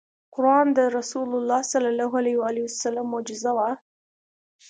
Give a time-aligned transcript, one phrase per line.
[0.35, 1.71] قرآن د رسول الله ص
[3.11, 3.69] معجزه وه.